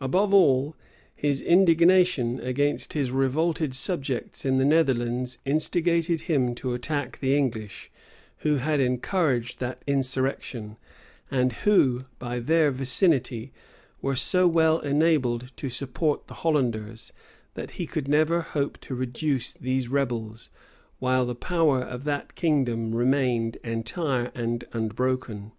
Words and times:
Above 0.00 0.32
all, 0.32 0.76
his 1.16 1.42
indignation 1.42 2.38
against 2.38 2.92
his 2.92 3.10
revolted 3.10 3.74
subjects 3.74 4.44
in 4.44 4.58
the 4.58 4.64
Netherlands 4.64 5.38
instigated 5.44 6.20
him 6.20 6.54
to 6.54 6.74
attack 6.74 7.18
the 7.18 7.36
English, 7.36 7.90
who 8.42 8.58
had 8.58 8.78
encouraged 8.78 9.58
that 9.58 9.82
insurrection; 9.84 10.76
and 11.28 11.54
who, 11.64 12.04
by 12.20 12.38
their 12.38 12.70
vicinity, 12.70 13.52
were 14.00 14.14
so 14.14 14.46
well 14.46 14.78
enabled 14.78 15.50
to 15.56 15.68
support 15.68 16.28
the 16.28 16.34
Hollanders, 16.44 17.12
that 17.54 17.72
he 17.72 17.84
could 17.84 18.06
never 18.06 18.42
hope 18.42 18.78
to 18.82 18.94
reduce 18.94 19.50
these 19.50 19.88
rebels, 19.88 20.50
while 21.00 21.26
the 21.26 21.34
power 21.34 21.82
of 21.82 22.04
that 22.04 22.36
kingdom 22.36 22.94
remained 22.94 23.56
entire 23.64 24.30
and 24.36 24.62
unbroken. 24.72 25.50